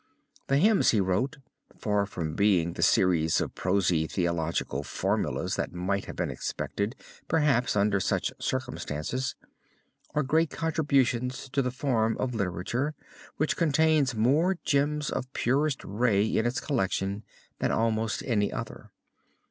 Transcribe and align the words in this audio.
The 0.47 0.57
hymns 0.57 0.89
he 0.89 0.99
wrote, 0.99 1.37
far 1.77 2.07
from 2.07 2.33
being 2.33 2.73
the 2.73 2.81
series 2.81 3.39
of 3.39 3.53
prosy 3.53 4.07
theological 4.07 4.81
formulas 4.83 5.57
that 5.57 5.73
might 5.75 6.05
have 6.05 6.15
been 6.15 6.31
expected 6.31 6.95
perhaps 7.27 7.75
under 7.75 7.99
such 7.99 8.33
circumstances, 8.39 9.35
are 10.15 10.23
great 10.23 10.49
contributions 10.49 11.49
to 11.49 11.59
a 11.67 11.69
form 11.69 12.17
of 12.17 12.33
literature 12.33 12.95
which 13.37 13.55
contains 13.55 14.15
more 14.15 14.57
gems 14.63 15.11
of 15.11 15.31
purest 15.33 15.83
ray 15.85 16.25
in 16.25 16.47
its 16.47 16.59
collection 16.59 17.23
than 17.59 17.71
almost 17.71 18.23
any 18.25 18.51
other. 18.51 18.89